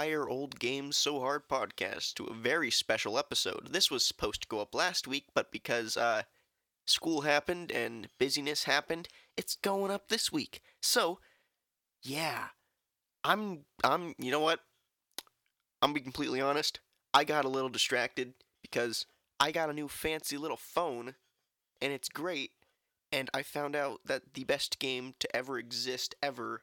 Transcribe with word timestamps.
Are 0.00 0.30
Old 0.30 0.58
Games 0.58 0.96
So 0.96 1.20
Hard 1.20 1.46
podcast, 1.46 2.14
to 2.14 2.24
a 2.24 2.32
very 2.32 2.70
special 2.70 3.18
episode. 3.18 3.68
This 3.70 3.90
was 3.90 4.02
supposed 4.02 4.40
to 4.40 4.48
go 4.48 4.60
up 4.60 4.74
last 4.74 5.06
week, 5.06 5.26
but 5.34 5.52
because 5.52 5.94
uh, 5.94 6.22
school 6.86 7.20
happened 7.20 7.70
and 7.70 8.08
busyness 8.18 8.64
happened, 8.64 9.08
it's 9.36 9.56
going 9.56 9.90
up 9.90 10.08
this 10.08 10.32
week. 10.32 10.62
So, 10.80 11.18
yeah, 12.02 12.46
I'm, 13.24 13.66
I'm, 13.84 14.14
you 14.18 14.30
know 14.30 14.40
what? 14.40 14.60
I'm 15.82 15.92
be 15.92 16.00
completely 16.00 16.40
honest. 16.40 16.80
I 17.12 17.24
got 17.24 17.44
a 17.44 17.50
little 17.50 17.68
distracted 17.68 18.32
because 18.62 19.04
I 19.38 19.52
got 19.52 19.68
a 19.68 19.74
new 19.74 19.86
fancy 19.86 20.38
little 20.38 20.56
phone, 20.56 21.16
and 21.82 21.92
it's 21.92 22.08
great. 22.08 22.52
And 23.12 23.28
I 23.34 23.42
found 23.42 23.76
out 23.76 24.00
that 24.06 24.32
the 24.32 24.44
best 24.44 24.78
game 24.78 25.12
to 25.18 25.36
ever 25.36 25.58
exist 25.58 26.14
ever 26.22 26.62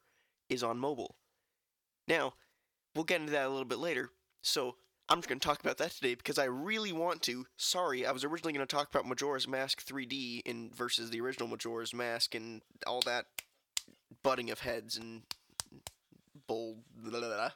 is 0.50 0.64
on 0.64 0.80
mobile. 0.80 1.18
Now, 2.08 2.34
we'll 2.98 3.06
get 3.06 3.22
into 3.22 3.32
that 3.32 3.46
a 3.46 3.50
little 3.50 3.66
bit 3.66 3.80
later. 3.80 4.10
So, 4.42 4.76
I'm 5.10 5.20
just 5.20 5.30
going 5.30 5.40
to 5.40 5.48
talk 5.48 5.62
about 5.62 5.78
that 5.78 5.92
today 5.92 6.16
because 6.16 6.38
I 6.38 6.46
really 6.46 6.92
want 6.92 7.22
to. 7.24 7.46
Sorry, 7.56 8.06
I 8.06 8.12
was 8.12 8.26
originally 8.26 8.52
going 8.52 8.68
to 8.68 8.76
talk 8.76 8.90
about 8.90 9.08
Majora's 9.08 9.48
Mask 9.48 9.86
3D 9.86 10.42
in 10.46 10.70
versus 10.76 11.12
the 11.12 11.22
original 11.22 11.48
Majora's 11.48 11.94
Mask 11.94 12.36
and 12.36 12.62
all 12.86 13.02
that 13.06 13.26
butting 14.22 14.50
of 14.50 14.60
heads 14.60 14.98
and 14.98 15.22
bull. 16.46 16.80
Blah, 16.94 17.20
blah, 17.20 17.30
blah. 17.30 17.52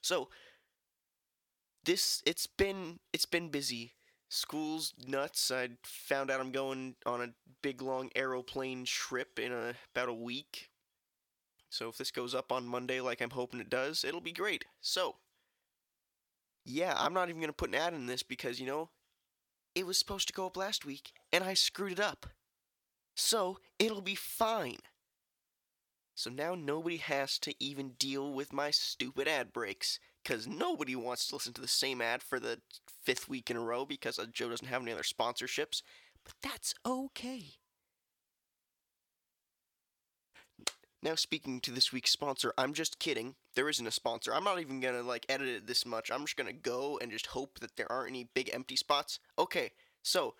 So, 0.00 0.28
this 1.84 2.22
it's 2.24 2.46
been 2.46 3.00
it's 3.12 3.26
been 3.26 3.48
busy. 3.48 3.94
School's 4.28 4.92
nuts. 5.06 5.50
I 5.50 5.70
found 5.84 6.30
out 6.30 6.40
I'm 6.40 6.52
going 6.52 6.96
on 7.04 7.20
a 7.20 7.28
big 7.62 7.80
long 7.80 8.10
aeroplane 8.14 8.84
trip 8.84 9.38
in 9.38 9.52
a, 9.52 9.74
about 9.94 10.08
a 10.08 10.14
week. 10.14 10.70
So 11.76 11.90
if 11.90 11.98
this 11.98 12.10
goes 12.10 12.34
up 12.34 12.52
on 12.52 12.66
Monday 12.66 13.02
like 13.02 13.20
I'm 13.20 13.30
hoping 13.30 13.60
it 13.60 13.68
does, 13.68 14.02
it'll 14.02 14.22
be 14.22 14.32
great. 14.32 14.64
So, 14.80 15.16
yeah, 16.64 16.94
I'm 16.96 17.12
not 17.12 17.28
even 17.28 17.40
going 17.42 17.50
to 17.50 17.52
put 17.52 17.68
an 17.68 17.74
ad 17.74 17.92
in 17.92 18.06
this 18.06 18.22
because, 18.22 18.58
you 18.58 18.66
know, 18.66 18.88
it 19.74 19.86
was 19.86 19.98
supposed 19.98 20.26
to 20.28 20.32
go 20.32 20.46
up 20.46 20.56
last 20.56 20.86
week 20.86 21.12
and 21.30 21.44
I 21.44 21.52
screwed 21.52 21.92
it 21.92 22.00
up. 22.00 22.26
So, 23.14 23.58
it'll 23.78 24.00
be 24.00 24.14
fine. 24.14 24.78
So 26.14 26.30
now 26.30 26.54
nobody 26.54 26.96
has 26.96 27.38
to 27.40 27.52
even 27.62 27.90
deal 27.98 28.32
with 28.32 28.54
my 28.54 28.70
stupid 28.70 29.28
ad 29.28 29.52
breaks 29.52 30.00
because 30.22 30.46
nobody 30.46 30.96
wants 30.96 31.28
to 31.28 31.34
listen 31.34 31.52
to 31.52 31.60
the 31.60 31.68
same 31.68 32.00
ad 32.00 32.22
for 32.22 32.40
the 32.40 32.62
fifth 33.02 33.28
week 33.28 33.50
in 33.50 33.56
a 33.58 33.60
row 33.60 33.84
because 33.84 34.18
uh, 34.18 34.24
Joe 34.32 34.48
doesn't 34.48 34.68
have 34.68 34.80
any 34.80 34.92
other 34.92 35.02
sponsorships. 35.02 35.82
But 36.24 36.36
that's 36.42 36.74
okay. 36.86 37.56
Now, 41.06 41.14
speaking 41.14 41.60
to 41.60 41.70
this 41.70 41.92
week's 41.92 42.10
sponsor, 42.10 42.52
I'm 42.58 42.74
just 42.74 42.98
kidding. 42.98 43.36
There 43.54 43.68
isn't 43.68 43.86
a 43.86 43.92
sponsor. 43.92 44.34
I'm 44.34 44.42
not 44.42 44.58
even 44.58 44.80
gonna 44.80 45.04
like 45.04 45.24
edit 45.28 45.46
it 45.46 45.66
this 45.68 45.86
much. 45.86 46.10
I'm 46.10 46.22
just 46.22 46.36
gonna 46.36 46.52
go 46.52 46.98
and 47.00 47.12
just 47.12 47.28
hope 47.28 47.60
that 47.60 47.76
there 47.76 47.90
aren't 47.92 48.08
any 48.08 48.28
big 48.34 48.50
empty 48.52 48.74
spots. 48.74 49.20
Okay, 49.38 49.70
so 50.02 50.34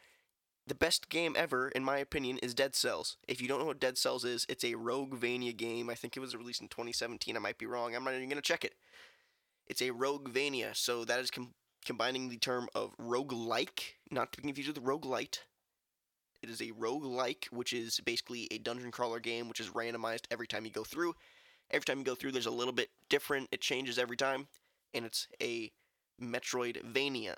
the 0.67 0.75
best 0.75 1.09
game 1.09 1.37
ever, 1.39 1.69
in 1.69 1.85
my 1.85 1.99
opinion, 1.99 2.39
is 2.39 2.53
Dead 2.53 2.75
Cells. 2.75 3.17
If 3.29 3.41
you 3.41 3.47
don't 3.47 3.61
know 3.61 3.67
what 3.67 3.79
Dead 3.79 3.97
Cells 3.97 4.25
is, 4.25 4.45
it's 4.49 4.65
a 4.65 4.73
Roguevania 4.73 5.57
game. 5.57 5.89
I 5.89 5.95
think 5.95 6.17
it 6.17 6.21
was 6.21 6.35
released 6.35 6.63
in 6.63 6.67
2017. 6.67 7.37
I 7.37 7.39
might 7.39 7.59
be 7.59 7.67
wrong. 7.67 7.95
I'm 7.95 8.03
not 8.03 8.15
even 8.15 8.29
gonna 8.29 8.41
check 8.41 8.65
it. 8.65 8.75
It's 9.69 9.83
a 9.83 9.91
Roguevania, 9.91 10.75
so 10.75 11.05
that 11.05 11.21
is 11.21 11.31
com- 11.31 11.55
combining 11.85 12.29
the 12.29 12.39
term 12.39 12.69
of 12.75 12.97
roguelike, 12.97 13.93
not 14.11 14.33
to 14.33 14.39
be 14.39 14.49
confused 14.49 14.71
with 14.71 14.85
roguelite, 14.85 15.43
it 16.47 16.53
is 16.53 16.61
a 16.61 16.73
roguelike, 16.73 17.47
which 17.47 17.73
is 17.73 18.01
basically 18.01 18.49
a 18.51 18.59
dungeon 18.59 18.91
crawler 18.91 19.21
game, 19.21 19.49
which 19.49 19.61
is 19.61 19.71
randomized 19.71 20.25
every 20.31 20.47
time 20.47 20.65
you 20.65 20.71
go 20.71 20.85
through. 20.85 21.15
Every 21.71 21.85
time 21.85 21.99
you 21.99 22.05
go 22.05 22.15
through, 22.15 22.33
there's 22.33 22.47
a 22.47 22.51
little 22.51 22.73
bit 22.73 22.91
different. 23.09 23.49
It 23.51 23.61
changes 23.61 23.99
every 23.99 24.17
time. 24.17 24.47
And 24.95 25.05
it's 25.05 25.27
a 25.43 25.73
Metroidvania, 26.23 27.35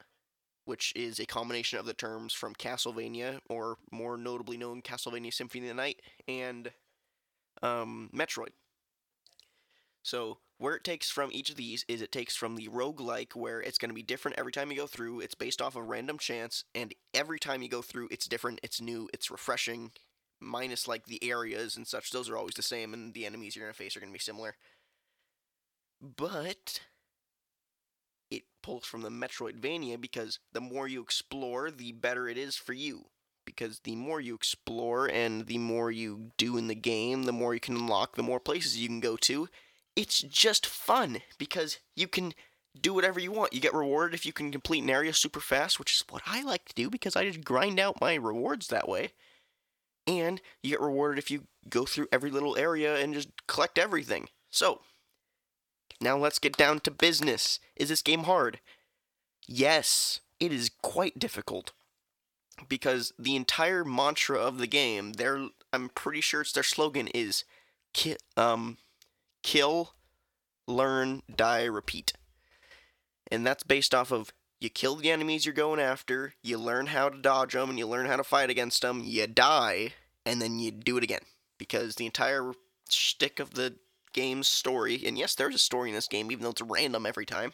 which 0.66 0.92
is 0.94 1.18
a 1.18 1.26
combination 1.26 1.78
of 1.78 1.86
the 1.86 1.94
terms 1.94 2.34
from 2.34 2.54
Castlevania, 2.54 3.38
or 3.48 3.78
more 3.90 4.16
notably 4.16 4.56
known 4.56 4.82
Castlevania 4.82 5.32
Symphony 5.32 5.64
of 5.64 5.68
the 5.68 5.82
Night, 5.82 6.00
and 6.28 6.70
um, 7.62 8.10
Metroid. 8.14 8.50
So, 10.02 10.38
where 10.58 10.74
it 10.74 10.84
takes 10.84 11.08
from 11.08 11.30
each 11.32 11.50
of 11.50 11.56
these 11.56 11.84
is 11.88 12.02
it 12.02 12.12
takes 12.12 12.36
from 12.36 12.56
the 12.56 12.68
roguelike, 12.68 13.34
where 13.34 13.60
it's 13.60 13.78
going 13.78 13.90
to 13.90 13.94
be 13.94 14.02
different 14.02 14.38
every 14.38 14.52
time 14.52 14.70
you 14.70 14.76
go 14.76 14.88
through. 14.88 15.20
It's 15.20 15.36
based 15.36 15.62
off 15.62 15.76
of 15.76 15.88
random 15.88 16.18
chance, 16.18 16.64
and 16.74 16.94
every 17.14 17.38
time 17.38 17.62
you 17.62 17.68
go 17.68 17.80
through, 17.80 18.08
it's 18.10 18.26
different, 18.26 18.60
it's 18.62 18.80
new, 18.80 19.08
it's 19.14 19.30
refreshing, 19.30 19.92
minus 20.40 20.88
like 20.88 21.06
the 21.06 21.22
areas 21.22 21.76
and 21.76 21.86
such. 21.86 22.10
Those 22.10 22.28
are 22.28 22.36
always 22.36 22.54
the 22.54 22.62
same, 22.62 22.92
and 22.92 23.14
the 23.14 23.24
enemies 23.24 23.54
you're 23.54 23.64
going 23.64 23.72
to 23.72 23.78
face 23.78 23.96
are 23.96 24.00
going 24.00 24.10
to 24.10 24.18
be 24.18 24.18
similar. 24.18 24.56
But 26.00 26.80
it 28.30 28.42
pulls 28.62 28.84
from 28.84 29.02
the 29.02 29.10
Metroidvania 29.10 30.00
because 30.00 30.40
the 30.52 30.60
more 30.60 30.88
you 30.88 31.00
explore, 31.00 31.70
the 31.70 31.92
better 31.92 32.28
it 32.28 32.36
is 32.36 32.56
for 32.56 32.72
you. 32.72 33.06
Because 33.44 33.80
the 33.84 33.96
more 33.96 34.20
you 34.20 34.34
explore 34.34 35.06
and 35.06 35.46
the 35.46 35.56
more 35.56 35.90
you 35.90 36.32
do 36.36 36.58
in 36.58 36.66
the 36.66 36.74
game, 36.74 37.22
the 37.22 37.32
more 37.32 37.54
you 37.54 37.60
can 37.60 37.76
unlock, 37.76 38.14
the 38.14 38.22
more 38.22 38.40
places 38.40 38.76
you 38.76 38.88
can 38.88 39.00
go 39.00 39.16
to 39.16 39.48
it's 39.98 40.20
just 40.20 40.64
fun 40.64 41.22
because 41.38 41.80
you 41.96 42.06
can 42.06 42.32
do 42.80 42.94
whatever 42.94 43.18
you 43.18 43.32
want. 43.32 43.52
You 43.52 43.60
get 43.60 43.74
rewarded 43.74 44.14
if 44.14 44.24
you 44.24 44.32
can 44.32 44.52
complete 44.52 44.84
an 44.84 44.90
area 44.90 45.12
super 45.12 45.40
fast, 45.40 45.80
which 45.80 45.92
is 45.92 46.04
what 46.08 46.22
I 46.24 46.40
like 46.44 46.66
to 46.66 46.74
do 46.74 46.88
because 46.88 47.16
I 47.16 47.24
just 47.24 47.42
grind 47.44 47.80
out 47.80 48.00
my 48.00 48.14
rewards 48.14 48.68
that 48.68 48.88
way. 48.88 49.10
And 50.06 50.40
you 50.62 50.70
get 50.70 50.80
rewarded 50.80 51.18
if 51.18 51.32
you 51.32 51.48
go 51.68 51.84
through 51.84 52.06
every 52.12 52.30
little 52.30 52.56
area 52.56 52.96
and 52.96 53.12
just 53.12 53.28
collect 53.48 53.76
everything. 53.76 54.28
So, 54.50 54.82
now 56.00 56.16
let's 56.16 56.38
get 56.38 56.56
down 56.56 56.78
to 56.80 56.92
business. 56.92 57.58
Is 57.74 57.88
this 57.88 58.00
game 58.00 58.22
hard? 58.22 58.60
Yes, 59.48 60.20
it 60.38 60.52
is 60.52 60.70
quite 60.80 61.18
difficult. 61.18 61.72
Because 62.68 63.12
the 63.18 63.34
entire 63.34 63.84
mantra 63.84 64.38
of 64.38 64.58
the 64.58 64.68
game, 64.68 65.14
their 65.14 65.48
I'm 65.72 65.88
pretty 65.88 66.20
sure 66.20 66.42
it's 66.42 66.52
their 66.52 66.62
slogan 66.62 67.08
is 67.08 67.42
um 68.36 68.78
kill, 69.42 69.94
learn, 70.66 71.22
die, 71.34 71.64
repeat. 71.64 72.12
And 73.30 73.46
that's 73.46 73.62
based 73.62 73.94
off 73.94 74.10
of 74.10 74.32
you 74.60 74.70
kill 74.70 74.96
the 74.96 75.10
enemies 75.10 75.46
you're 75.46 75.54
going 75.54 75.80
after, 75.80 76.34
you 76.42 76.58
learn 76.58 76.86
how 76.86 77.08
to 77.08 77.20
dodge 77.20 77.52
them, 77.52 77.70
and 77.70 77.78
you 77.78 77.86
learn 77.86 78.06
how 78.06 78.16
to 78.16 78.24
fight 78.24 78.50
against 78.50 78.82
them, 78.82 79.02
you 79.04 79.26
die, 79.26 79.92
and 80.26 80.42
then 80.42 80.58
you 80.58 80.70
do 80.70 80.96
it 80.96 81.04
again. 81.04 81.22
Because 81.58 81.94
the 81.94 82.06
entire 82.06 82.52
shtick 82.88 83.38
of 83.38 83.54
the 83.54 83.76
game's 84.12 84.48
story, 84.48 85.02
and 85.04 85.16
yes, 85.16 85.34
there's 85.34 85.54
a 85.54 85.58
story 85.58 85.90
in 85.90 85.94
this 85.94 86.08
game, 86.08 86.30
even 86.32 86.42
though 86.42 86.50
it's 86.50 86.62
random 86.62 87.06
every 87.06 87.26
time, 87.26 87.52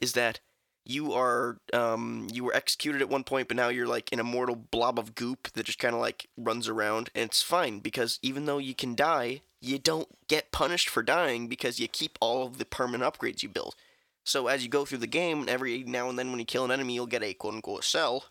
is 0.00 0.14
that 0.14 0.40
you 0.84 1.12
are 1.12 1.58
um, 1.72 2.26
you 2.32 2.44
were 2.44 2.54
executed 2.54 3.00
at 3.00 3.08
one 3.08 3.24
point, 3.24 3.48
but 3.48 3.56
now 3.56 3.68
you're 3.68 3.86
like 3.86 4.10
an 4.12 4.20
immortal 4.20 4.56
blob 4.56 4.98
of 4.98 5.14
goop 5.14 5.52
that 5.52 5.66
just 5.66 5.78
kind 5.78 5.94
of 5.94 6.00
like 6.00 6.28
runs 6.36 6.68
around, 6.68 7.10
and 7.14 7.24
it's 7.24 7.42
fine 7.42 7.78
because 7.78 8.18
even 8.22 8.46
though 8.46 8.58
you 8.58 8.74
can 8.74 8.94
die, 8.94 9.42
you 9.60 9.78
don't 9.78 10.08
get 10.28 10.52
punished 10.52 10.88
for 10.88 11.02
dying 11.02 11.46
because 11.46 11.78
you 11.78 11.86
keep 11.86 12.18
all 12.20 12.46
of 12.46 12.58
the 12.58 12.64
permanent 12.64 13.04
upgrades 13.04 13.42
you 13.42 13.48
build. 13.48 13.76
So 14.24 14.48
as 14.48 14.62
you 14.62 14.68
go 14.68 14.84
through 14.84 14.98
the 14.98 15.06
game, 15.06 15.46
every 15.48 15.82
now 15.84 16.08
and 16.08 16.18
then 16.18 16.30
when 16.30 16.38
you 16.38 16.44
kill 16.44 16.64
an 16.64 16.70
enemy, 16.70 16.94
you'll 16.94 17.06
get 17.06 17.22
a 17.22 17.34
quote 17.34 17.54
unquote 17.54 17.84
cell 17.84 18.24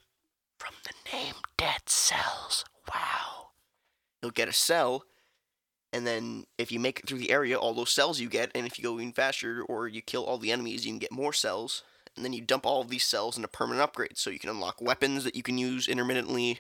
from 0.58 0.74
the 0.84 1.16
name 1.16 1.36
Dead 1.58 1.88
Cells. 1.88 2.66
Wow. 2.94 3.48
You'll 4.22 4.32
get 4.32 4.50
a 4.50 4.54
cell, 4.54 5.06
and 5.94 6.06
then 6.06 6.46
if 6.58 6.72
you 6.72 6.80
make 6.80 7.00
it 7.00 7.08
through 7.08 7.18
the 7.20 7.32
area, 7.32 7.58
all 7.58 7.74
those 7.74 7.92
cells 7.92 8.20
you 8.20 8.30
get, 8.30 8.52
and 8.54 8.68
if 8.68 8.78
you 8.78 8.84
go 8.84 9.00
even 9.00 9.14
faster 9.14 9.64
or 9.64 9.88
you 9.88 10.02
kill 10.02 10.26
all 10.26 10.38
the 10.38 10.52
enemies, 10.52 10.86
you 10.86 10.92
can 10.92 11.00
get 11.00 11.12
more 11.12 11.34
cells 11.34 11.84
and 12.16 12.26
then 12.26 12.34
you 12.34 12.42
dump 12.42 12.66
all 12.66 12.82
of 12.82 12.90
these 12.90 13.04
cells 13.04 13.38
into 13.38 13.48
permanent 13.48 13.92
upgrades. 13.92 14.18
So 14.18 14.30
you 14.30 14.40
can 14.40 14.50
unlock 14.50 14.82
weapons 14.82 15.24
that 15.24 15.36
you 15.36 15.44
can 15.44 15.58
use 15.58 15.88
intermittently, 15.88 16.60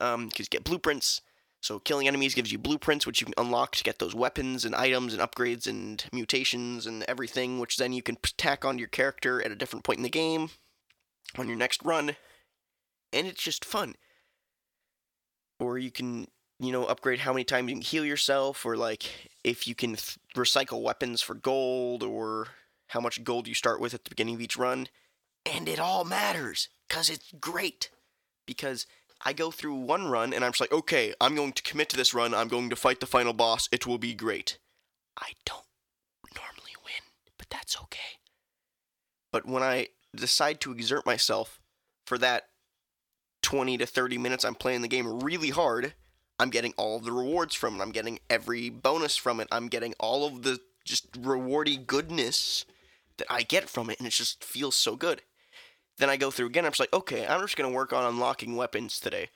um, 0.00 0.30
you 0.36 0.44
get 0.46 0.64
blueprints. 0.64 1.20
So 1.60 1.80
killing 1.80 2.06
enemies 2.06 2.34
gives 2.34 2.52
you 2.52 2.58
blueprints, 2.58 3.06
which 3.06 3.20
you 3.20 3.24
can 3.24 3.34
unlock 3.36 3.74
to 3.76 3.84
get 3.84 3.98
those 3.98 4.14
weapons 4.14 4.64
and 4.64 4.74
items 4.74 5.12
and 5.12 5.20
upgrades 5.20 5.66
and 5.66 6.04
mutations 6.12 6.86
and 6.86 7.04
everything, 7.08 7.58
which 7.58 7.78
then 7.78 7.92
you 7.92 8.02
can 8.02 8.16
tack 8.36 8.64
onto 8.64 8.78
your 8.78 8.88
character 8.88 9.42
at 9.44 9.50
a 9.50 9.56
different 9.56 9.84
point 9.84 9.98
in 9.98 10.04
the 10.04 10.08
game 10.08 10.50
on 11.36 11.48
your 11.48 11.56
next 11.56 11.82
run. 11.84 12.14
And 13.12 13.26
it's 13.26 13.42
just 13.42 13.64
fun. 13.64 13.96
Or 15.58 15.78
you 15.78 15.90
can, 15.90 16.28
you 16.60 16.70
know, 16.70 16.84
upgrade 16.84 17.20
how 17.20 17.32
many 17.32 17.42
times 17.42 17.70
you 17.70 17.74
can 17.74 17.82
heal 17.82 18.04
yourself, 18.04 18.64
or 18.64 18.76
like 18.76 19.30
if 19.42 19.66
you 19.66 19.74
can 19.74 19.90
th- 19.90 20.18
recycle 20.36 20.82
weapons 20.82 21.22
for 21.22 21.34
gold, 21.34 22.04
or 22.04 22.48
how 22.88 23.00
much 23.00 23.24
gold 23.24 23.48
you 23.48 23.54
start 23.54 23.80
with 23.80 23.94
at 23.94 24.04
the 24.04 24.10
beginning 24.10 24.34
of 24.34 24.40
each 24.40 24.56
run, 24.56 24.88
and 25.46 25.68
it 25.68 25.78
all 25.78 26.04
matters 26.04 26.68
because 26.88 27.08
it's 27.08 27.32
great. 27.40 27.90
Because 28.46 28.86
I 29.24 29.32
go 29.32 29.50
through 29.50 29.74
one 29.74 30.08
run 30.08 30.32
and 30.32 30.44
I'm 30.44 30.52
just 30.52 30.60
like, 30.60 30.72
okay, 30.72 31.14
I'm 31.20 31.34
going 31.34 31.52
to 31.52 31.62
commit 31.62 31.88
to 31.90 31.96
this 31.96 32.14
run. 32.14 32.34
I'm 32.34 32.48
going 32.48 32.70
to 32.70 32.76
fight 32.76 33.00
the 33.00 33.06
final 33.06 33.32
boss. 33.32 33.68
It 33.72 33.86
will 33.86 33.98
be 33.98 34.14
great. 34.14 34.58
I 35.18 35.32
don't 35.44 35.64
normally 36.34 36.76
win, 36.84 37.02
but 37.36 37.50
that's 37.50 37.78
okay. 37.82 38.18
But 39.32 39.46
when 39.46 39.62
I 39.62 39.88
decide 40.14 40.60
to 40.62 40.72
exert 40.72 41.04
myself 41.04 41.60
for 42.06 42.16
that 42.18 42.44
20 43.42 43.78
to 43.78 43.86
30 43.86 44.18
minutes 44.18 44.44
I'm 44.44 44.54
playing 44.54 44.82
the 44.82 44.88
game 44.88 45.20
really 45.20 45.50
hard, 45.50 45.94
I'm 46.38 46.50
getting 46.50 46.72
all 46.76 46.96
of 46.96 47.04
the 47.04 47.12
rewards 47.12 47.54
from 47.54 47.78
it. 47.78 47.82
I'm 47.82 47.90
getting 47.90 48.20
every 48.30 48.70
bonus 48.70 49.16
from 49.16 49.40
it. 49.40 49.48
I'm 49.50 49.68
getting 49.68 49.94
all 49.98 50.24
of 50.24 50.42
the 50.42 50.60
just 50.84 51.12
rewardy 51.12 51.84
goodness 51.84 52.64
that 53.18 53.30
I 53.30 53.42
get 53.42 53.68
from 53.68 53.90
it, 53.90 53.98
and 53.98 54.06
it 54.06 54.12
just 54.12 54.42
feels 54.42 54.74
so 54.74 54.96
good. 54.96 55.22
Then 55.98 56.10
I 56.10 56.16
go 56.16 56.30
through 56.30 56.46
again. 56.46 56.64
I'm 56.64 56.70
just 56.70 56.80
like, 56.80 56.92
okay, 56.92 57.26
I'm 57.26 57.40
just 57.40 57.56
gonna 57.56 57.70
work 57.70 57.92
on 57.92 58.04
unlocking 58.04 58.56
weapons 58.56 59.00
today, 59.00 59.30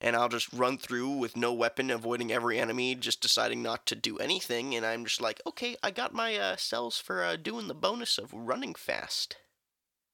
and 0.00 0.16
I'll 0.16 0.28
just 0.28 0.52
run 0.52 0.78
through 0.78 1.10
with 1.10 1.36
no 1.36 1.52
weapon, 1.52 1.90
avoiding 1.90 2.32
every 2.32 2.58
enemy, 2.58 2.94
just 2.94 3.20
deciding 3.20 3.62
not 3.62 3.86
to 3.86 3.94
do 3.94 4.18
anything. 4.18 4.74
And 4.74 4.84
I'm 4.84 5.04
just 5.04 5.20
like, 5.20 5.40
okay, 5.46 5.76
I 5.82 5.90
got 5.90 6.14
my 6.14 6.36
uh, 6.36 6.56
cells 6.56 6.98
for 6.98 7.24
uh, 7.24 7.36
doing 7.36 7.68
the 7.68 7.74
bonus 7.74 8.18
of 8.18 8.32
running 8.32 8.74
fast. 8.74 9.36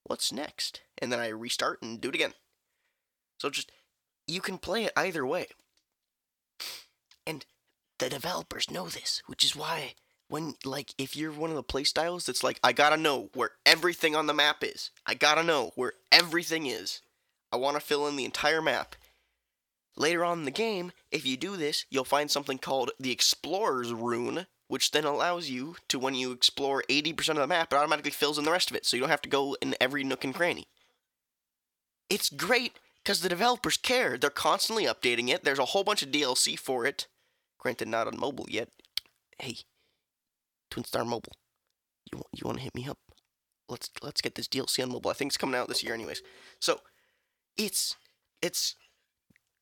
What's 0.04 0.32
next? 0.32 0.80
And 0.98 1.12
then 1.12 1.20
I 1.20 1.28
restart 1.28 1.82
and 1.82 2.00
do 2.00 2.08
it 2.08 2.14
again. 2.14 2.34
So 3.38 3.50
just 3.50 3.70
you 4.26 4.40
can 4.40 4.58
play 4.58 4.84
it 4.84 4.92
either 4.96 5.26
way. 5.26 5.48
And 7.26 7.44
the 7.98 8.08
developers 8.08 8.70
know 8.70 8.88
this, 8.88 9.22
which 9.26 9.44
is 9.44 9.56
why 9.56 9.94
when 10.30 10.54
like 10.64 10.94
if 10.96 11.16
you're 11.16 11.32
one 11.32 11.50
of 11.50 11.56
the 11.56 11.62
playstyles 11.62 12.24
that's 12.24 12.44
like 12.44 12.58
I 12.62 12.72
gotta 12.72 12.96
know 12.96 13.30
where 13.34 13.50
everything 13.66 14.14
on 14.14 14.26
the 14.26 14.34
map 14.34 14.62
is. 14.62 14.90
I 15.04 15.14
gotta 15.14 15.42
know 15.42 15.72
where 15.74 15.94
everything 16.10 16.66
is. 16.66 17.02
I 17.52 17.56
want 17.56 17.76
to 17.76 17.80
fill 17.80 18.06
in 18.06 18.16
the 18.16 18.24
entire 18.24 18.62
map. 18.62 18.94
Later 19.96 20.24
on 20.24 20.38
in 20.38 20.44
the 20.44 20.52
game, 20.52 20.92
if 21.10 21.26
you 21.26 21.36
do 21.36 21.56
this, 21.56 21.84
you'll 21.90 22.04
find 22.04 22.30
something 22.30 22.58
called 22.58 22.92
the 23.00 23.10
Explorer's 23.10 23.92
Rune, 23.92 24.46
which 24.68 24.92
then 24.92 25.04
allows 25.04 25.50
you 25.50 25.74
to, 25.88 25.98
when 25.98 26.14
you 26.14 26.30
explore 26.30 26.84
80% 26.88 27.30
of 27.30 27.36
the 27.36 27.46
map, 27.48 27.72
it 27.72 27.76
automatically 27.76 28.12
fills 28.12 28.38
in 28.38 28.44
the 28.44 28.52
rest 28.52 28.70
of 28.70 28.76
it, 28.76 28.86
so 28.86 28.96
you 28.96 29.00
don't 29.00 29.10
have 29.10 29.20
to 29.22 29.28
go 29.28 29.56
in 29.60 29.74
every 29.80 30.04
nook 30.04 30.24
and 30.24 30.34
cranny. 30.34 30.68
It's 32.08 32.30
great 32.30 32.78
because 33.02 33.20
the 33.20 33.28
developers 33.28 33.76
care. 33.76 34.16
They're 34.16 34.30
constantly 34.30 34.84
updating 34.84 35.28
it. 35.28 35.42
There's 35.42 35.58
a 35.58 35.66
whole 35.66 35.84
bunch 35.84 36.02
of 36.02 36.10
DLC 36.10 36.56
for 36.58 36.86
it. 36.86 37.08
Granted, 37.58 37.88
not 37.88 38.06
on 38.06 38.18
mobile 38.18 38.46
yet. 38.48 38.68
Hey, 39.38 39.56
Twin 40.70 40.84
Star 40.84 41.04
Mobile, 41.04 41.32
you 42.12 42.22
you 42.32 42.42
want 42.44 42.58
to 42.58 42.64
hit 42.64 42.74
me 42.74 42.86
up? 42.88 42.98
Let's 43.68 43.90
let's 44.02 44.20
get 44.20 44.34
this 44.34 44.48
DLC 44.48 44.82
on 44.82 44.90
mobile. 44.90 45.10
I 45.10 45.14
think 45.14 45.30
it's 45.30 45.36
coming 45.36 45.56
out 45.56 45.68
this 45.68 45.82
year, 45.82 45.94
anyways. 45.94 46.22
So, 46.58 46.80
it's 47.56 47.96
it's 48.42 48.74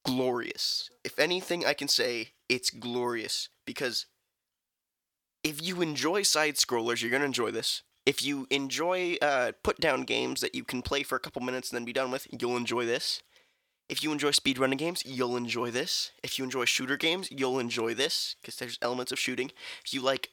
glorious. 0.04 0.90
If 1.04 1.18
anything, 1.18 1.66
I 1.66 1.74
can 1.74 1.88
say 1.88 2.30
it's 2.48 2.70
glorious 2.70 3.48
because 3.66 4.06
if 5.44 5.62
you 5.62 5.82
enjoy 5.82 6.22
side 6.22 6.54
scrollers, 6.54 7.02
you're 7.02 7.10
gonna 7.10 7.24
enjoy 7.24 7.50
this. 7.50 7.82
If 8.06 8.24
you 8.24 8.46
enjoy 8.50 9.16
uh, 9.20 9.52
put 9.62 9.80
down 9.80 10.04
games 10.04 10.40
that 10.40 10.54
you 10.54 10.64
can 10.64 10.80
play 10.80 11.02
for 11.02 11.16
a 11.16 11.20
couple 11.20 11.42
minutes 11.42 11.70
and 11.70 11.76
then 11.76 11.84
be 11.84 11.92
done 11.92 12.10
with, 12.10 12.26
you'll 12.40 12.56
enjoy 12.56 12.86
this. 12.86 13.22
If 13.88 14.02
you 14.02 14.12
enjoy 14.12 14.30
speedrunning 14.30 14.78
games, 14.78 15.02
you'll 15.04 15.36
enjoy 15.36 15.70
this. 15.70 16.12
If 16.22 16.38
you 16.38 16.44
enjoy 16.44 16.66
shooter 16.66 16.96
games, 16.96 17.28
you'll 17.30 17.58
enjoy 17.58 17.94
this 17.94 18.36
because 18.40 18.56
there's 18.56 18.78
elements 18.82 19.12
of 19.12 19.18
shooting. 19.18 19.50
If 19.84 19.94
you 19.94 20.02
like 20.02 20.30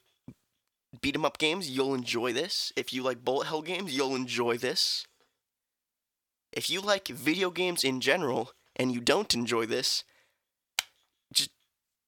beat 1.02 1.16
'em 1.16 1.26
up 1.26 1.38
games, 1.38 1.70
you'll 1.70 1.94
enjoy 1.94 2.34
this. 2.34 2.72
If 2.76 2.94
you 2.94 3.04
like 3.04 3.24
bullet 3.24 3.48
hell 3.48 3.62
games, 3.62 3.96
you'll 3.96 4.16
enjoy 4.16 4.58
this. 4.58 5.06
If 6.52 6.70
you 6.70 6.82
like 6.82 7.08
video 7.08 7.52
games 7.52 7.84
in 7.84 8.00
general 8.00 8.54
and 8.76 8.92
you 8.92 9.02
don't 9.02 9.34
enjoy 9.34 9.66
this, 9.66 10.04
just 11.34 11.52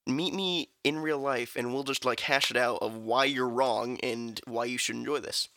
meet 0.06 0.34
me 0.34 0.70
in 0.84 1.00
real 1.00 1.20
life 1.20 1.56
and 1.56 1.74
we'll 1.74 1.84
just 1.84 2.06
like 2.06 2.22
hash 2.22 2.50
it 2.50 2.58
out 2.58 2.80
of 2.82 2.96
why 2.96 3.26
you're 3.26 3.50
wrong 3.50 4.00
and 4.02 4.40
why 4.46 4.66
you 4.66 4.78
should 4.78 4.96
enjoy 4.96 5.20
this. 5.20 5.50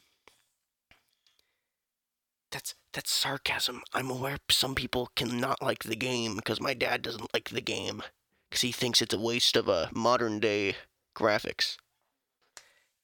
That's 2.50 2.75
that's 2.93 3.12
sarcasm. 3.12 3.82
I'm 3.94 4.11
aware 4.11 4.38
some 4.50 4.75
people 4.75 5.11
cannot 5.15 5.62
like 5.62 5.85
the 5.85 5.94
game 5.94 6.35
because 6.35 6.61
my 6.61 6.75
dad 6.75 7.03
doesn't 7.03 7.32
like 7.32 7.50
the 7.50 7.61
game 7.61 8.03
because 8.49 8.62
he 8.62 8.73
thinks 8.73 9.00
it's 9.00 9.15
a 9.15 9.21
waste 9.21 9.56
of 9.56 9.69
a 9.69 9.73
uh, 9.73 9.88
modern 9.93 10.41
day 10.41 10.75
graphics. 11.17 11.77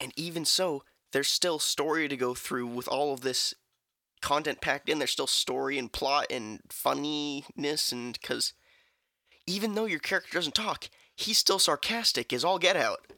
And 0.00 0.12
even 0.16 0.44
so, 0.44 0.82
there's 1.12 1.28
still 1.28 1.58
story 1.58 2.08
to 2.08 2.16
go 2.16 2.34
through 2.34 2.66
with 2.66 2.88
all 2.88 3.12
of 3.12 3.22
this 3.22 3.54
content 4.20 4.60
packed 4.60 4.88
in. 4.88 4.98
There's 4.98 5.10
still 5.10 5.26
story 5.26 5.78
and 5.78 5.92
plot 5.92 6.26
and 6.30 6.60
funniness, 6.68 7.92
and 7.92 8.18
because 8.20 8.52
even 9.46 9.74
though 9.74 9.86
your 9.86 10.00
character 10.00 10.32
doesn't 10.34 10.54
talk, 10.54 10.90
he's 11.14 11.38
still 11.38 11.58
sarcastic 11.58 12.32
as 12.32 12.44
all 12.44 12.58
get 12.58 12.76
out. 12.76 13.12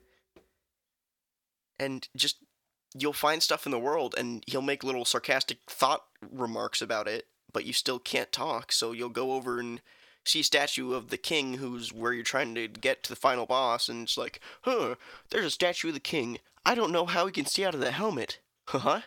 And 1.81 2.09
just 2.17 2.37
you'll 2.95 3.13
find 3.13 3.43
stuff 3.43 3.67
in 3.67 3.73
the 3.73 3.79
world, 3.79 4.15
and 4.19 4.45
he'll 4.47 4.63
make 4.63 4.85
little 4.85 5.05
sarcastic 5.05 5.59
thought 5.69 6.05
remarks 6.31 6.83
about 6.83 7.09
it, 7.09 7.27
but 7.53 7.65
you 7.65 7.73
still 7.73 7.99
can't 7.99 8.33
talk. 8.33 8.73
So 8.73 8.93
you'll 8.93 9.09
go 9.09 9.33
over 9.33 9.59
and 9.59 9.81
see 10.29 10.43
statue 10.43 10.93
of 10.93 11.09
the 11.09 11.17
king 11.17 11.55
who's 11.55 11.93
where 11.93 12.13
you're 12.13 12.25
trying 12.25 12.55
to 12.55 12.69
get 12.69 13.03
to 13.03 13.11
the 13.11 13.17
final 13.17 13.47
boss, 13.47 13.89
and 13.89 14.05
it's 14.05 14.19
like, 14.19 14.41
huh, 14.63 14.95
there's 15.31 15.47
a 15.47 15.51
statue 15.51 15.89
of 15.89 15.95
the 15.95 16.01
king. 16.01 16.39
I 16.65 16.75
don't 16.75 16.93
know 16.93 17.07
how 17.07 17.27
he 17.27 17.33
can 17.33 17.47
see 17.47 17.65
out 17.65 17.75
of 17.75 17.81
the 17.81 17.93
helmet. 17.93 18.39
Huh? 18.69 19.03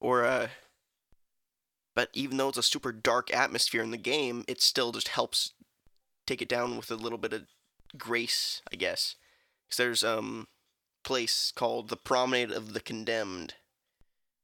Or, 0.00 0.24
uh. 0.24 0.48
But 1.94 2.10
even 2.12 2.36
though 2.36 2.48
it's 2.48 2.58
a 2.58 2.62
super 2.62 2.92
dark 2.92 3.32
atmosphere 3.32 3.82
in 3.82 3.90
the 3.90 3.96
game, 3.96 4.44
it 4.48 4.60
still 4.62 4.92
just 4.92 5.08
helps 5.08 5.52
take 6.26 6.42
it 6.42 6.48
down 6.48 6.76
with 6.76 6.90
a 6.90 6.96
little 6.96 7.18
bit 7.18 7.32
of 7.32 7.42
grace, 7.96 8.62
I 8.72 8.76
guess. 8.76 9.16
Because 9.66 9.76
there's, 9.76 10.04
um, 10.04 10.48
place 11.02 11.52
called 11.54 11.88
the 11.88 11.96
Promenade 11.96 12.52
of 12.52 12.72
the 12.72 12.80
Condemned, 12.80 13.54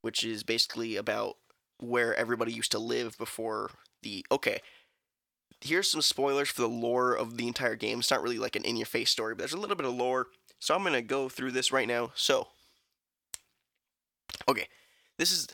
which 0.02 0.25
is 0.25 0.43
basically 0.43 0.97
about 0.97 1.37
where 1.79 2.14
everybody 2.14 2.52
used 2.52 2.73
to 2.73 2.79
live 2.79 3.17
before 3.19 3.70
the. 4.02 4.25
Okay, 4.31 4.61
here's 5.61 5.91
some 5.91 6.03
spoilers 6.03 6.49
for 6.49 6.62
the 6.62 6.69
lore 6.69 7.14
of 7.14 7.37
the 7.37 7.47
entire 7.47 7.76
game. 7.76 8.00
It's 8.00 8.11
not 8.11 8.23
really 8.23 8.38
like 8.38 8.56
an 8.56 8.64
in 8.64 8.76
your 8.76 8.87
face 8.87 9.11
story, 9.11 9.35
but 9.35 9.38
there's 9.41 9.53
a 9.53 9.58
little 9.58 9.76
bit 9.76 9.87
of 9.87 9.94
lore. 9.94 10.29
So 10.58 10.75
I'm 10.75 10.82
going 10.82 10.94
to 10.94 11.03
go 11.03 11.29
through 11.29 11.53
this 11.53 11.73
right 11.73 11.88
now. 11.88 12.12
So, 12.14 12.49
okay, 14.49 14.69
this 15.19 15.32
is 15.32 15.49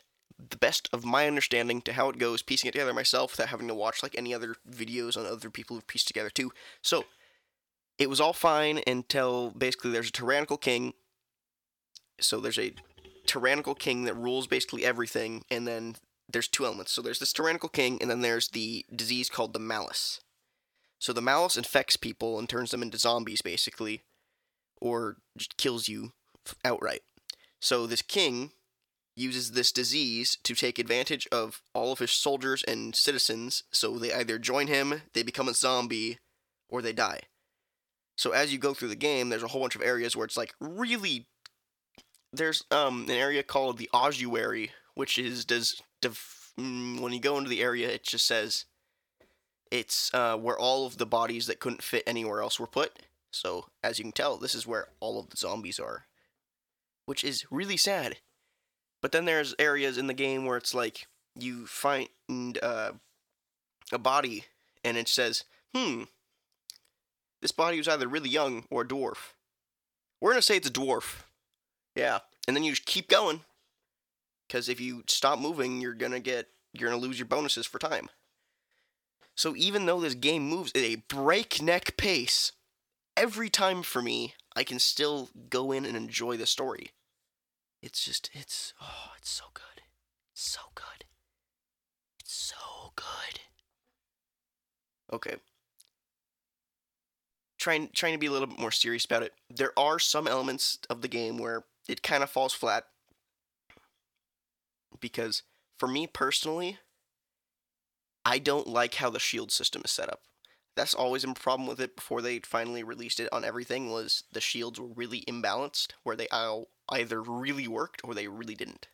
the 0.50 0.56
best 0.56 0.88
of 0.92 1.04
my 1.04 1.26
understanding 1.26 1.80
to 1.82 1.92
how 1.92 2.08
it 2.08 2.18
goes, 2.18 2.42
piecing 2.42 2.68
it 2.68 2.72
together 2.72 2.94
myself 2.94 3.32
without 3.32 3.48
having 3.48 3.68
to 3.68 3.74
watch 3.74 4.02
like 4.02 4.14
any 4.16 4.34
other 4.34 4.56
videos 4.68 5.16
on 5.16 5.26
other 5.26 5.50
people 5.50 5.76
who've 5.76 5.86
pieced 5.86 6.08
together 6.08 6.30
too. 6.30 6.52
So, 6.82 7.04
it 7.98 8.08
was 8.08 8.20
all 8.20 8.32
fine 8.32 8.80
until 8.86 9.50
basically 9.50 9.92
there's 9.92 10.08
a 10.08 10.12
tyrannical 10.12 10.56
king. 10.56 10.94
So 12.20 12.40
there's 12.40 12.58
a 12.58 12.72
tyrannical 13.26 13.74
king 13.74 14.04
that 14.04 14.16
rules 14.16 14.46
basically 14.46 14.84
everything, 14.84 15.44
and 15.50 15.66
then 15.66 15.96
there's 16.30 16.48
two 16.48 16.64
elements. 16.64 16.92
So 16.92 17.02
there's 17.02 17.18
this 17.18 17.32
tyrannical 17.32 17.68
king, 17.68 17.98
and 18.00 18.10
then 18.10 18.20
there's 18.20 18.48
the 18.48 18.84
disease 18.94 19.28
called 19.28 19.52
the 19.52 19.58
malice. 19.58 20.20
So 20.98 21.12
the 21.12 21.20
malice 21.20 21.56
infects 21.56 21.96
people 21.96 22.38
and 22.38 22.48
turns 22.48 22.70
them 22.70 22.82
into 22.82 22.98
zombies, 22.98 23.42
basically, 23.42 24.02
or 24.80 25.16
just 25.36 25.56
kills 25.56 25.88
you 25.88 26.12
outright. 26.64 27.02
So 27.60 27.86
this 27.86 28.02
king 28.02 28.52
uses 29.16 29.52
this 29.52 29.72
disease 29.72 30.36
to 30.42 30.54
take 30.54 30.78
advantage 30.78 31.28
of 31.30 31.60
all 31.74 31.92
of 31.92 31.98
his 31.98 32.10
soldiers 32.10 32.64
and 32.64 32.94
citizens, 32.94 33.64
so 33.72 33.98
they 33.98 34.12
either 34.12 34.38
join 34.38 34.68
him, 34.68 35.02
they 35.12 35.22
become 35.22 35.48
a 35.48 35.54
zombie, 35.54 36.18
or 36.68 36.80
they 36.80 36.92
die. 36.92 37.20
So 38.16 38.30
as 38.30 38.52
you 38.52 38.58
go 38.58 38.74
through 38.74 38.88
the 38.88 38.96
game, 38.96 39.28
there's 39.28 39.42
a 39.42 39.48
whole 39.48 39.60
bunch 39.60 39.76
of 39.76 39.82
areas 39.82 40.16
where 40.16 40.24
it's 40.24 40.36
like 40.36 40.54
really. 40.60 41.26
There's 42.32 42.64
um 42.70 43.04
an 43.04 43.16
area 43.16 43.42
called 43.42 43.76
the 43.76 43.90
ossuary, 43.92 44.70
which 44.94 45.18
is 45.18 45.44
does 45.44 45.82
mm, 46.10 47.00
when 47.00 47.12
you 47.12 47.20
go 47.20 47.38
into 47.38 47.50
the 47.50 47.62
area, 47.62 47.88
it 47.88 48.04
just 48.04 48.26
says 48.26 48.66
it's 49.70 50.12
uh, 50.12 50.36
where 50.36 50.58
all 50.58 50.86
of 50.86 50.98
the 50.98 51.06
bodies 51.06 51.46
that 51.46 51.60
couldn't 51.60 51.82
fit 51.82 52.02
anywhere 52.06 52.42
else 52.42 52.60
were 52.60 52.66
put. 52.66 52.92
So, 53.30 53.66
as 53.82 53.98
you 53.98 54.04
can 54.04 54.12
tell, 54.12 54.36
this 54.36 54.54
is 54.54 54.66
where 54.66 54.88
all 55.00 55.18
of 55.18 55.30
the 55.30 55.38
zombies 55.38 55.80
are, 55.80 56.04
which 57.06 57.24
is 57.24 57.46
really 57.50 57.78
sad. 57.78 58.18
But 59.00 59.12
then 59.12 59.24
there's 59.24 59.54
areas 59.58 59.96
in 59.96 60.06
the 60.06 60.14
game 60.14 60.44
where 60.44 60.58
it's 60.58 60.74
like 60.74 61.06
you 61.34 61.66
find 61.66 62.08
uh, 62.62 62.92
a 63.90 63.98
body 63.98 64.44
and 64.84 64.96
it 64.96 65.08
says, 65.08 65.44
hmm, 65.74 66.02
this 67.40 67.52
body 67.52 67.78
was 67.78 67.88
either 67.88 68.06
really 68.06 68.28
young 68.28 68.64
or 68.70 68.82
a 68.82 68.86
dwarf. 68.86 69.32
We're 70.20 70.30
going 70.30 70.38
to 70.38 70.42
say 70.42 70.56
it's 70.56 70.68
a 70.68 70.72
dwarf. 70.72 71.22
Yeah. 71.96 72.20
And 72.46 72.56
then 72.56 72.62
you 72.64 72.72
just 72.72 72.86
keep 72.86 73.08
going. 73.08 73.40
Because 74.52 74.68
if 74.68 74.82
you 74.82 75.02
stop 75.06 75.38
moving, 75.38 75.80
you're 75.80 75.94
to 75.94 76.20
get, 76.20 76.48
you're 76.74 76.90
to 76.90 76.96
lose 76.96 77.18
your 77.18 77.24
bonuses 77.24 77.64
for 77.64 77.78
time. 77.78 78.10
So 79.34 79.56
even 79.56 79.86
though 79.86 79.98
this 79.98 80.14
game 80.14 80.46
moves 80.46 80.72
at 80.74 80.82
a 80.82 80.96
breakneck 81.08 81.96
pace, 81.96 82.52
every 83.16 83.48
time 83.48 83.82
for 83.82 84.02
me, 84.02 84.34
I 84.54 84.62
can 84.62 84.78
still 84.78 85.30
go 85.48 85.72
in 85.72 85.86
and 85.86 85.96
enjoy 85.96 86.36
the 86.36 86.44
story. 86.44 86.90
It's 87.82 88.04
just, 88.04 88.28
it's, 88.34 88.74
oh, 88.78 89.12
it's 89.16 89.30
so 89.30 89.44
good. 89.54 89.84
So 90.34 90.60
good. 90.74 91.06
It's 92.20 92.34
so 92.34 92.92
good. 92.94 93.40
Okay. 95.14 95.36
Trying, 97.56 97.88
trying 97.94 98.12
to 98.12 98.18
be 98.18 98.26
a 98.26 98.30
little 98.30 98.48
bit 98.48 98.58
more 98.58 98.70
serious 98.70 99.06
about 99.06 99.22
it. 99.22 99.32
There 99.48 99.72
are 99.78 99.98
some 99.98 100.28
elements 100.28 100.78
of 100.90 101.00
the 101.00 101.08
game 101.08 101.38
where 101.38 101.64
it 101.88 102.02
kind 102.02 102.22
of 102.22 102.28
falls 102.28 102.52
flat. 102.52 102.84
Because 105.00 105.42
for 105.78 105.88
me 105.88 106.06
personally, 106.06 106.78
I 108.24 108.38
don't 108.38 108.66
like 108.66 108.94
how 108.94 109.10
the 109.10 109.18
shield 109.18 109.50
system 109.50 109.82
is 109.84 109.90
set 109.90 110.08
up. 110.08 110.22
That's 110.74 110.94
always 110.94 111.22
been 111.22 111.32
a 111.32 111.34
problem 111.34 111.68
with 111.68 111.80
it 111.80 111.96
before 111.96 112.22
they 112.22 112.38
finally 112.38 112.82
released 112.82 113.20
it 113.20 113.28
on 113.32 113.44
everything 113.44 113.90
was 113.90 114.24
the 114.32 114.40
shields 114.40 114.80
were 114.80 114.86
really 114.86 115.22
imbalanced, 115.28 115.88
where 116.02 116.16
they 116.16 116.28
either 116.88 117.20
really 117.20 117.68
worked 117.68 118.00
or 118.04 118.14
they 118.14 118.28
really 118.28 118.54
didn't. 118.54 118.88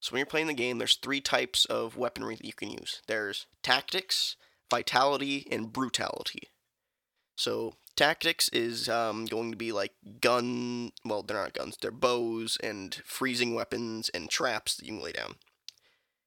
So 0.00 0.12
when 0.12 0.18
you're 0.18 0.26
playing 0.26 0.48
the 0.48 0.54
game, 0.54 0.78
there's 0.78 0.96
three 0.96 1.20
types 1.20 1.64
of 1.64 1.96
weaponry 1.96 2.34
that 2.36 2.44
you 2.44 2.52
can 2.52 2.70
use. 2.70 3.02
There's 3.06 3.46
tactics, 3.62 4.36
vitality, 4.70 5.46
and 5.50 5.72
brutality. 5.72 6.48
So 7.40 7.72
tactics 7.96 8.50
is 8.50 8.86
um, 8.86 9.24
going 9.24 9.50
to 9.50 9.56
be 9.56 9.72
like 9.72 9.92
gun. 10.20 10.92
Well, 11.06 11.22
they're 11.22 11.40
not 11.40 11.54
guns. 11.54 11.78
They're 11.80 11.90
bows 11.90 12.58
and 12.62 12.94
freezing 13.06 13.54
weapons 13.54 14.10
and 14.10 14.28
traps 14.28 14.74
that 14.76 14.84
you 14.84 14.92
can 14.92 15.02
lay 15.02 15.12
down. 15.12 15.36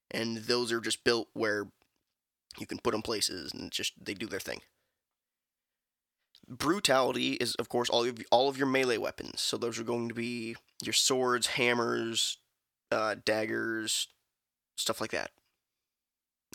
And 0.10 0.38
those 0.38 0.72
are 0.72 0.82
just 0.82 1.04
built 1.04 1.28
where 1.34 1.68
you 2.58 2.66
can 2.66 2.80
put 2.80 2.94
them 2.94 3.04
places 3.04 3.54
and 3.54 3.72
just 3.72 3.94
they 4.04 4.16
do 4.16 4.26
their 4.26 4.40
thing. 4.40 4.62
Brutality 6.50 7.34
is, 7.34 7.54
of 7.56 7.70
course, 7.70 7.92
all 7.92 8.06
of 8.06 8.18
all 8.32 8.50
of 8.50 8.58
your 8.58 8.66
melee 8.66 8.98
weapons. 8.98 9.40
So 9.40 9.56
those 9.56 9.78
are 9.78 9.84
going 9.84 10.10
to 10.10 10.16
be 10.16 10.56
your 10.84 10.94
swords, 10.94 11.46
hammers, 11.46 12.40
uh, 12.92 13.18
daggers, 13.24 14.08
stuff 14.76 15.00
like 15.00 15.12
that, 15.12 15.30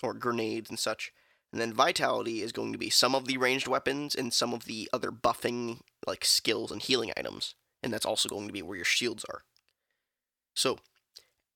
or 0.02 0.14
grenades 0.14 0.68
and 0.68 0.80
such. 0.80 1.12
And 1.52 1.60
then 1.60 1.72
vitality 1.72 2.42
is 2.42 2.52
going 2.52 2.72
to 2.72 2.78
be 2.78 2.90
some 2.90 3.14
of 3.14 3.26
the 3.26 3.38
ranged 3.38 3.68
weapons 3.68 4.14
and 4.14 4.32
some 4.32 4.52
of 4.52 4.66
the 4.66 4.88
other 4.92 5.10
buffing 5.10 5.80
like 6.06 6.24
skills 6.24 6.70
and 6.70 6.82
healing 6.82 7.12
items. 7.16 7.54
And 7.82 7.92
that's 7.92 8.06
also 8.06 8.28
going 8.28 8.46
to 8.46 8.52
be 8.52 8.62
where 8.62 8.76
your 8.76 8.84
shields 8.84 9.24
are. 9.30 9.42
So, 10.54 10.78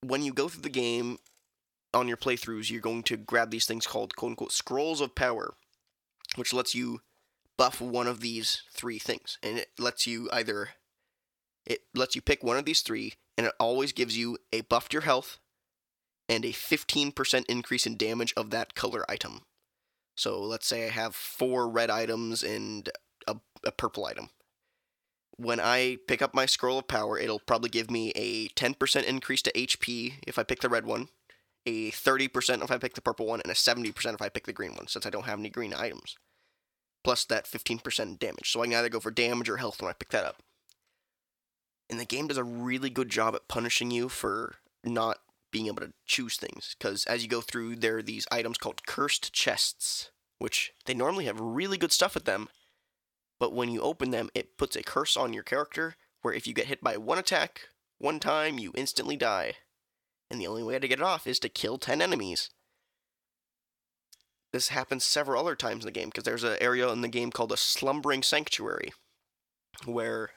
when 0.00 0.22
you 0.22 0.32
go 0.32 0.48
through 0.48 0.62
the 0.62 0.70
game 0.70 1.18
on 1.92 2.08
your 2.08 2.16
playthroughs, 2.16 2.70
you're 2.70 2.80
going 2.80 3.02
to 3.04 3.16
grab 3.16 3.50
these 3.50 3.66
things 3.66 3.86
called 3.86 4.16
quote 4.16 4.30
unquote 4.30 4.52
scrolls 4.52 5.00
of 5.00 5.14
power, 5.14 5.54
which 6.36 6.52
lets 6.52 6.74
you 6.74 7.00
buff 7.58 7.80
one 7.80 8.06
of 8.06 8.20
these 8.20 8.62
three 8.72 8.98
things. 8.98 9.38
And 9.42 9.58
it 9.58 9.68
lets 9.78 10.06
you 10.06 10.28
either 10.32 10.70
it 11.66 11.82
lets 11.94 12.14
you 12.14 12.22
pick 12.22 12.42
one 12.42 12.56
of 12.56 12.64
these 12.64 12.80
three, 12.80 13.14
and 13.36 13.46
it 13.46 13.52
always 13.58 13.92
gives 13.92 14.16
you 14.16 14.38
a 14.52 14.62
buff 14.62 14.88
to 14.88 14.94
your 14.94 15.02
health 15.02 15.38
and 16.28 16.44
a 16.44 16.52
15% 16.52 17.44
increase 17.48 17.86
in 17.86 17.96
damage 17.96 18.32
of 18.36 18.50
that 18.50 18.74
color 18.74 19.04
item. 19.08 19.42
So 20.14 20.40
let's 20.40 20.66
say 20.66 20.86
I 20.86 20.90
have 20.90 21.14
four 21.14 21.68
red 21.68 21.90
items 21.90 22.42
and 22.42 22.88
a, 23.26 23.36
a 23.64 23.72
purple 23.72 24.04
item. 24.04 24.30
When 25.36 25.58
I 25.58 25.98
pick 26.06 26.20
up 26.20 26.34
my 26.34 26.46
scroll 26.46 26.78
of 26.78 26.88
power, 26.88 27.18
it'll 27.18 27.40
probably 27.40 27.70
give 27.70 27.90
me 27.90 28.12
a 28.14 28.48
10% 28.48 29.04
increase 29.04 29.42
to 29.42 29.52
HP 29.52 30.14
if 30.26 30.38
I 30.38 30.42
pick 30.42 30.60
the 30.60 30.68
red 30.68 30.84
one, 30.84 31.08
a 31.64 31.90
30% 31.90 32.62
if 32.62 32.70
I 32.70 32.78
pick 32.78 32.94
the 32.94 33.00
purple 33.00 33.26
one, 33.26 33.40
and 33.40 33.50
a 33.50 33.54
70% 33.54 34.14
if 34.14 34.22
I 34.22 34.28
pick 34.28 34.46
the 34.46 34.52
green 34.52 34.74
one, 34.74 34.88
since 34.88 35.06
I 35.06 35.10
don't 35.10 35.24
have 35.24 35.38
any 35.38 35.48
green 35.48 35.72
items. 35.72 36.16
Plus 37.02 37.24
that 37.24 37.46
15% 37.46 38.18
damage. 38.18 38.52
So 38.52 38.60
I 38.60 38.66
can 38.66 38.74
either 38.74 38.88
go 38.88 39.00
for 39.00 39.10
damage 39.10 39.48
or 39.48 39.56
health 39.56 39.80
when 39.80 39.90
I 39.90 39.94
pick 39.94 40.10
that 40.10 40.24
up. 40.24 40.42
And 41.90 41.98
the 41.98 42.04
game 42.04 42.28
does 42.28 42.38
a 42.38 42.44
really 42.44 42.90
good 42.90 43.08
job 43.08 43.34
at 43.34 43.48
punishing 43.48 43.90
you 43.90 44.08
for 44.08 44.56
not 44.84 45.18
being 45.52 45.68
able 45.68 45.82
to 45.82 45.92
choose 46.06 46.36
things. 46.36 46.74
Because 46.76 47.04
as 47.04 47.22
you 47.22 47.28
go 47.28 47.40
through, 47.40 47.76
there 47.76 47.98
are 47.98 48.02
these 48.02 48.26
items 48.32 48.58
called 48.58 48.86
cursed 48.86 49.32
chests, 49.32 50.10
which 50.38 50.72
they 50.86 50.94
normally 50.94 51.26
have 51.26 51.38
really 51.38 51.78
good 51.78 51.92
stuff 51.92 52.14
with 52.14 52.24
them. 52.24 52.48
But 53.38 53.52
when 53.52 53.70
you 53.70 53.80
open 53.80 54.10
them, 54.10 54.30
it 54.34 54.58
puts 54.58 54.74
a 54.74 54.82
curse 54.82 55.16
on 55.16 55.32
your 55.32 55.42
character 55.44 55.94
where 56.22 56.34
if 56.34 56.46
you 56.46 56.54
get 56.54 56.66
hit 56.66 56.82
by 56.82 56.96
one 56.96 57.18
attack, 57.18 57.68
one 57.98 58.18
time, 58.18 58.58
you 58.58 58.72
instantly 58.74 59.16
die. 59.16 59.54
And 60.30 60.40
the 60.40 60.46
only 60.46 60.62
way 60.62 60.78
to 60.78 60.88
get 60.88 60.98
it 60.98 61.04
off 61.04 61.26
is 61.26 61.38
to 61.40 61.48
kill 61.48 61.78
10 61.78 62.02
enemies. 62.02 62.50
This 64.52 64.68
happens 64.68 65.04
several 65.04 65.40
other 65.40 65.56
times 65.56 65.84
in 65.84 65.86
the 65.86 65.92
game 65.92 66.08
because 66.08 66.24
there's 66.24 66.44
an 66.44 66.56
area 66.60 66.88
in 66.90 67.00
the 67.00 67.08
game 67.08 67.30
called 67.30 67.52
a 67.52 67.56
slumbering 67.56 68.22
sanctuary 68.22 68.92
where 69.86 70.30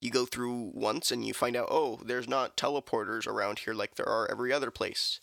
you 0.00 0.10
go 0.10 0.26
through 0.26 0.70
once 0.74 1.10
and 1.10 1.24
you 1.24 1.34
find 1.34 1.56
out, 1.56 1.68
oh, 1.70 1.98
there's 2.04 2.28
not 2.28 2.56
teleporters 2.56 3.26
around 3.26 3.60
here 3.60 3.74
like 3.74 3.96
there 3.96 4.08
are 4.08 4.30
every 4.30 4.52
other 4.52 4.70
place. 4.70 5.20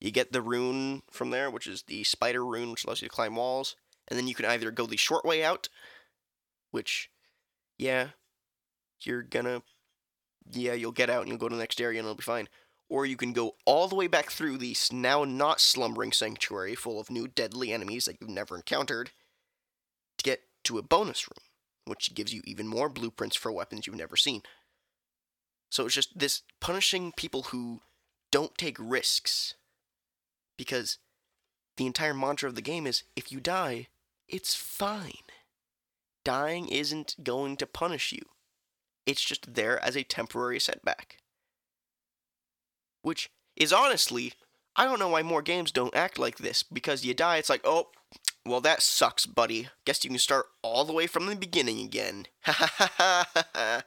You 0.00 0.10
get 0.10 0.32
the 0.32 0.42
rune 0.42 1.02
from 1.10 1.30
there, 1.30 1.50
which 1.50 1.66
is 1.66 1.82
the 1.82 2.04
spider 2.04 2.44
rune, 2.44 2.70
which 2.70 2.84
allows 2.84 3.02
you 3.02 3.08
to 3.08 3.14
climb 3.14 3.36
walls, 3.36 3.76
and 4.06 4.18
then 4.18 4.28
you 4.28 4.34
can 4.34 4.44
either 4.44 4.70
go 4.70 4.86
the 4.86 4.96
short 4.96 5.24
way 5.24 5.42
out, 5.42 5.68
which, 6.70 7.10
yeah, 7.78 8.08
you're 9.00 9.22
gonna, 9.22 9.62
yeah, 10.50 10.74
you'll 10.74 10.92
get 10.92 11.10
out 11.10 11.22
and 11.22 11.28
you'll 11.28 11.38
go 11.38 11.48
to 11.48 11.54
the 11.54 11.60
next 11.60 11.80
area 11.80 11.98
and 11.98 12.06
it'll 12.06 12.16
be 12.16 12.22
fine. 12.22 12.48
Or 12.88 13.06
you 13.06 13.16
can 13.16 13.32
go 13.32 13.56
all 13.64 13.88
the 13.88 13.96
way 13.96 14.06
back 14.06 14.30
through 14.30 14.58
the 14.58 14.76
now 14.92 15.24
not 15.24 15.60
slumbering 15.60 16.12
sanctuary 16.12 16.74
full 16.74 17.00
of 17.00 17.10
new 17.10 17.26
deadly 17.26 17.72
enemies 17.72 18.04
that 18.04 18.18
you've 18.20 18.30
never 18.30 18.56
encountered 18.56 19.10
to 20.18 20.22
get 20.22 20.42
to 20.64 20.78
a 20.78 20.82
bonus 20.82 21.26
room 21.26 21.43
which 21.86 22.14
gives 22.14 22.32
you 22.32 22.42
even 22.44 22.66
more 22.66 22.88
blueprints 22.88 23.36
for 23.36 23.52
weapons 23.52 23.86
you've 23.86 23.96
never 23.96 24.16
seen. 24.16 24.42
So 25.70 25.86
it's 25.86 25.94
just 25.94 26.18
this 26.18 26.42
punishing 26.60 27.12
people 27.12 27.44
who 27.44 27.80
don't 28.30 28.56
take 28.56 28.76
risks. 28.78 29.54
Because 30.56 30.98
the 31.76 31.86
entire 31.86 32.14
mantra 32.14 32.48
of 32.48 32.54
the 32.54 32.62
game 32.62 32.86
is 32.86 33.02
if 33.16 33.32
you 33.32 33.40
die, 33.40 33.88
it's 34.28 34.54
fine. 34.54 35.24
Dying 36.24 36.68
isn't 36.68 37.16
going 37.22 37.56
to 37.58 37.66
punish 37.66 38.12
you, 38.12 38.22
it's 39.04 39.22
just 39.22 39.54
there 39.54 39.82
as 39.84 39.96
a 39.96 40.04
temporary 40.04 40.58
setback. 40.58 41.18
Which 43.02 43.30
is 43.56 43.72
honestly, 43.72 44.32
I 44.76 44.84
don't 44.84 44.98
know 44.98 45.08
why 45.08 45.22
more 45.22 45.42
games 45.42 45.70
don't 45.70 45.94
act 45.94 46.18
like 46.18 46.38
this, 46.38 46.62
because 46.62 47.04
you 47.04 47.12
die, 47.14 47.36
it's 47.36 47.50
like, 47.50 47.60
oh, 47.64 47.88
well, 48.46 48.60
that 48.60 48.82
sucks, 48.82 49.26
buddy. 49.26 49.68
Guess 49.84 50.04
you 50.04 50.10
can 50.10 50.18
start 50.18 50.46
all 50.62 50.84
the 50.84 50.92
way 50.92 51.06
from 51.06 51.26
the 51.26 51.36
beginning 51.36 51.80
again. 51.80 52.26
Ha 52.42 52.52
ha 52.52 52.90
ha 52.98 53.26
ha 53.32 53.44
ha. 53.54 53.82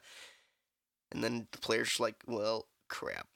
And 1.11 1.23
then 1.23 1.47
the 1.51 1.59
player's 1.59 1.99
like, 1.99 2.15
well, 2.25 2.67
crap. 2.89 3.27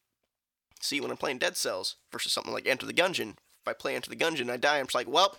See, 0.82 1.00
when 1.00 1.12
I'm 1.12 1.18
playing 1.18 1.38
Dead 1.38 1.56
Cells 1.56 1.98
versus 2.12 2.34
something 2.34 2.52
like 2.52 2.68
Enter 2.68 2.86
the 2.86 2.94
Gungeon, 2.94 3.32
if 3.32 3.68
I 3.68 3.74
play 3.74 3.96
Enter 3.96 4.10
the 4.10 4.16
Gungeon 4.16 4.42
and 4.42 4.52
I 4.52 4.58
die, 4.58 4.80
I'm 4.80 4.86
just 4.86 4.96
like, 4.96 5.08
well, 5.08 5.38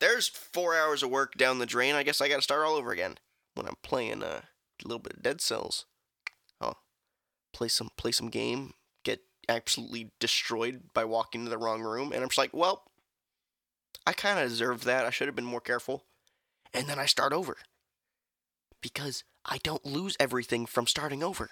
there's 0.00 0.28
four 0.28 0.74
hours 0.74 1.02
of 1.02 1.10
work 1.10 1.34
down 1.36 1.58
the 1.58 1.66
drain. 1.66 1.94
I 1.94 2.02
guess 2.02 2.20
I 2.20 2.28
gotta 2.28 2.42
start 2.42 2.66
all 2.66 2.74
over 2.74 2.90
again. 2.90 3.18
When 3.54 3.66
I'm 3.66 3.76
playing 3.82 4.22
uh, 4.22 4.40
a 4.82 4.88
little 4.88 4.98
bit 4.98 5.12
of 5.12 5.22
Dead 5.22 5.40
Cells, 5.40 5.84
I'll 6.60 6.78
play 7.52 7.68
some 7.68 7.90
play 7.98 8.12
some 8.12 8.30
game, 8.30 8.72
get 9.04 9.20
absolutely 9.48 10.10
destroyed 10.18 10.84
by 10.94 11.04
walking 11.04 11.42
into 11.42 11.50
the 11.50 11.58
wrong 11.58 11.82
room, 11.82 12.12
and 12.12 12.22
I'm 12.22 12.30
just 12.30 12.38
like, 12.38 12.54
well, 12.54 12.84
I 14.06 14.12
kind 14.12 14.38
of 14.38 14.48
deserved 14.48 14.84
that. 14.84 15.04
I 15.04 15.10
should 15.10 15.28
have 15.28 15.36
been 15.36 15.44
more 15.44 15.60
careful. 15.60 16.04
And 16.74 16.86
then 16.86 16.98
I 16.98 17.06
start 17.06 17.32
over. 17.32 17.56
Because 18.80 19.24
I 19.44 19.58
don't 19.62 19.84
lose 19.84 20.16
everything 20.18 20.66
from 20.66 20.86
starting 20.86 21.22
over. 21.22 21.50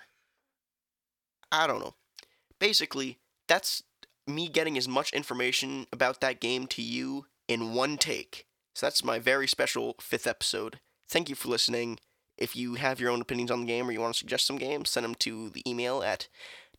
I 1.52 1.66
don't 1.66 1.80
know. 1.80 1.94
Basically, 2.58 3.18
that's 3.48 3.82
me 4.26 4.48
getting 4.48 4.76
as 4.76 4.88
much 4.88 5.12
information 5.12 5.86
about 5.92 6.20
that 6.20 6.40
game 6.40 6.66
to 6.68 6.82
you 6.82 7.26
in 7.48 7.74
one 7.74 7.98
take. 7.98 8.46
So 8.74 8.86
that's 8.86 9.04
my 9.04 9.18
very 9.18 9.48
special 9.48 9.96
fifth 10.00 10.26
episode. 10.26 10.80
Thank 11.08 11.28
you 11.28 11.34
for 11.34 11.48
listening. 11.48 11.98
If 12.38 12.56
you 12.56 12.74
have 12.74 13.00
your 13.00 13.10
own 13.10 13.20
opinions 13.20 13.50
on 13.50 13.60
the 13.60 13.66
game 13.66 13.88
or 13.88 13.92
you 13.92 14.00
want 14.00 14.14
to 14.14 14.18
suggest 14.18 14.46
some 14.46 14.56
games, 14.56 14.90
send 14.90 15.04
them 15.04 15.14
to 15.16 15.50
the 15.50 15.68
email 15.68 16.02
at 16.02 16.28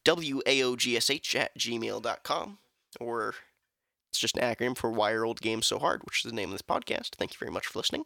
waogsh 0.06 1.36
at 1.36 1.58
gmail.com 1.58 2.58
or 3.00 3.36
just 4.22 4.38
an 4.38 4.44
acronym 4.44 4.78
for 4.78 4.92
Why 4.92 5.12
Are 5.12 5.26
Old 5.26 5.42
Games 5.42 5.68
So 5.68 5.80
Hard, 5.80 6.04
which 6.04 6.24
is 6.24 6.32
the 6.32 6.36
name 6.36 6.50
of 6.50 6.54
this 6.54 6.62
podcast. 6.62 7.16
Thank 7.16 7.34
you 7.34 7.38
very 7.40 7.52
much 7.52 7.68
for 7.68 7.80
listening. 7.80 8.06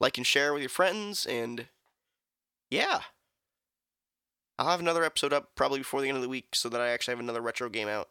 Like 0.00 0.16
and 0.16 0.26
share 0.26 0.52
with 0.52 0.62
your 0.62 0.68
friends, 0.68 1.26
and 1.26 1.66
yeah. 2.70 3.02
I'll 4.58 4.70
have 4.70 4.80
another 4.80 5.04
episode 5.04 5.32
up 5.32 5.50
probably 5.54 5.80
before 5.80 6.00
the 6.00 6.08
end 6.08 6.16
of 6.16 6.22
the 6.22 6.28
week 6.28 6.54
so 6.54 6.68
that 6.68 6.80
I 6.80 6.88
actually 6.88 7.12
have 7.12 7.20
another 7.20 7.40
retro 7.40 7.68
game 7.68 7.88
out. 7.88 8.08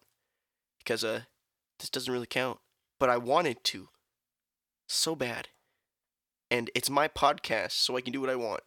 Because 0.79 1.03
uh 1.03 1.21
this 1.79 1.89
doesn't 1.89 2.13
really 2.13 2.27
count. 2.27 2.59
But 2.99 3.09
I 3.09 3.17
wanted 3.17 3.63
to. 3.65 3.89
So 4.87 5.15
bad. 5.15 5.47
And 6.49 6.69
it's 6.75 6.89
my 6.89 7.07
podcast, 7.07 7.71
so 7.71 7.95
I 7.95 8.01
can 8.01 8.11
do 8.11 8.21
what 8.21 8.29
I 8.29 8.35
want. 8.35 8.61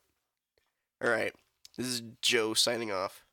Alright. 1.03 1.35
This 1.77 1.87
is 1.87 2.03
Joe 2.23 2.55
signing 2.55 2.91
off. 2.91 3.24